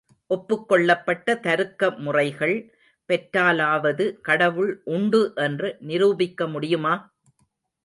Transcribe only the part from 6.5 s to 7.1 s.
முடியுமா?